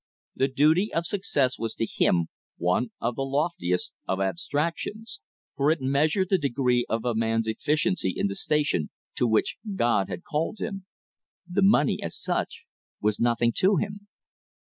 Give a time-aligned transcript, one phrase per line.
[0.35, 5.19] The duty of success was to him one of the loftiest of abstractions,
[5.55, 10.09] for it measured the degree of a man's efficiency in the station to which God
[10.09, 10.87] had called him.
[11.47, 12.63] The money, as such,
[12.99, 14.07] was nothing to him.